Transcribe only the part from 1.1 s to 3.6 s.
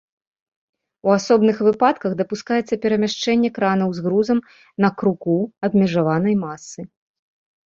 асобных выпадках дапускаецца перамяшчэнне